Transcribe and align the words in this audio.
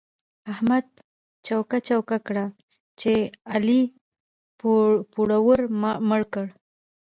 احمد 0.51 0.85
چوک 1.45 1.71
چوکه 1.87 2.17
کړه 2.27 2.45
چې 2.99 3.13
علي 3.53 3.81
پوروړو 5.13 5.63
مړ 6.09 6.21
کړ. 6.33 6.45